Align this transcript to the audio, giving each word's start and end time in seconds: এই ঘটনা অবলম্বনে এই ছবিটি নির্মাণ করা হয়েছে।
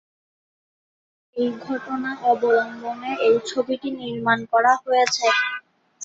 এই 1.37 1.49
ঘটনা 1.65 2.11
অবলম্বনে 2.23 3.11
এই 3.27 3.35
ছবিটি 3.49 3.89
নির্মাণ 3.99 4.39
করা 4.51 4.73
হয়েছে। 4.83 5.25